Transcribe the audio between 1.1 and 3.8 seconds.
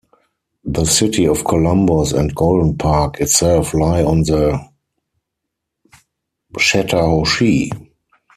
of Columbus and Golden Park itself